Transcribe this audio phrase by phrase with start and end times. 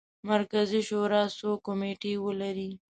[0.29, 2.69] مرکزي شورا څو کمیټې ولري.